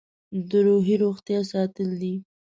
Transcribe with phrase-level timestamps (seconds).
[0.49, 2.15] د روحي روغتیا ساتل دي.